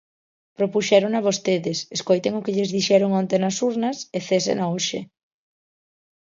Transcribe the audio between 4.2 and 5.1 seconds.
césena hoxe.